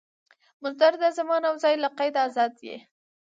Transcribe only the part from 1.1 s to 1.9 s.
زمان او ځای له